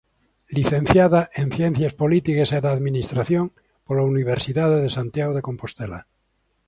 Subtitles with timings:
[0.49, 3.45] Licenciada en Ciencias Políticas e da Administración
[3.85, 5.99] pola Universidade de Santiago de Compostela.